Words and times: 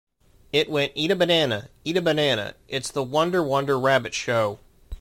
It 0.51 0.67
went 0.67 0.93
Eat 0.95 1.11
a 1.11 1.15
banana, 1.15 1.69
eat 1.83 1.95
a 1.95 2.01
banana- 2.01 2.55
It's 2.67 2.89
the 2.89 3.03
Wonder 3.03 3.43
Wonder 3.43 3.77
Rabbit 3.77 4.15
Show. 4.15 4.57